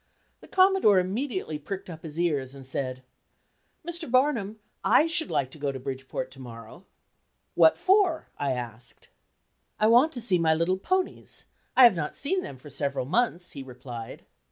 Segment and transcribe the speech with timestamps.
[0.39, 3.03] The Commodore immediately pricked up his ears, and said:
[3.87, 4.09] "Mr.
[4.09, 6.85] Barnum, I should like to go to Bridgeport to morrow."
[7.53, 9.09] "What for?" I asked.
[9.79, 11.45] "I want to see my little ponies;
[11.77, 14.25] I have not seen them for several months," he replied.